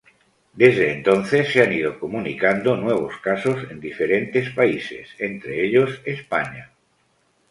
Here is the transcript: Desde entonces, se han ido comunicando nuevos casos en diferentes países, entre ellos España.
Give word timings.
Desde 0.55 0.93
entonces, 0.93 1.51
se 1.53 1.61
han 1.61 1.73
ido 1.73 1.99
comunicando 1.99 2.75
nuevos 2.75 3.17
casos 3.17 3.69
en 3.69 3.79
diferentes 3.79 4.49
países, 4.49 5.07
entre 5.19 5.63
ellos 5.63 6.01
España. 6.05 6.71